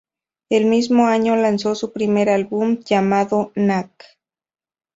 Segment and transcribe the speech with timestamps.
[0.49, 4.17] El mismo año lanzó su primer álbum llamado "Nac.